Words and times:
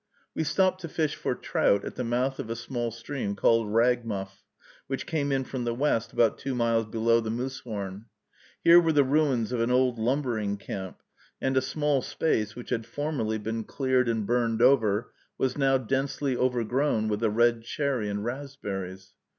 We 0.33 0.43
stopped 0.43 0.81
to 0.81 0.87
fish 0.89 1.13
for 1.13 1.35
trout 1.35 1.85
at 1.85 1.93
the 1.93 2.03
mouth 2.03 2.39
of 2.39 2.49
a 2.49 2.55
small 2.55 2.89
stream 2.89 3.35
called 3.35 3.71
Ragmuff, 3.71 4.41
which 4.87 5.05
came 5.05 5.31
in 5.31 5.43
from 5.43 5.63
the 5.63 5.75
west, 5.75 6.11
about 6.11 6.39
two 6.39 6.55
miles 6.55 6.87
below 6.87 7.19
the 7.19 7.29
Moosehorn. 7.29 8.05
Here 8.63 8.79
were 8.81 8.93
the 8.93 9.03
ruins 9.03 9.51
of 9.51 9.61
an 9.61 9.69
old 9.69 9.99
lumbering 9.99 10.57
camp, 10.57 11.03
and 11.39 11.55
a 11.55 11.61
small 11.61 12.01
space, 12.01 12.55
which 12.55 12.71
had 12.71 12.87
formerly 12.87 13.37
been 13.37 13.63
cleared 13.63 14.09
and 14.09 14.25
burned 14.25 14.59
over, 14.63 15.13
was 15.37 15.55
now 15.55 15.77
densely 15.77 16.35
overgrown 16.35 17.07
with 17.07 17.19
the 17.19 17.29
red 17.29 17.61
cherry 17.63 18.09
and 18.09 18.25
raspberries. 18.25 19.13